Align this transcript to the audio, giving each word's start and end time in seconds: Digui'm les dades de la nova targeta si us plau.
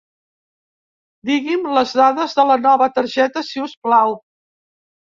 Digui'm 1.31 1.69
les 1.75 1.93
dades 2.01 2.35
de 2.41 2.49
la 2.53 2.59
nova 2.65 2.91
targeta 2.99 3.49
si 3.53 3.67
us 3.69 3.79
plau. 3.89 4.21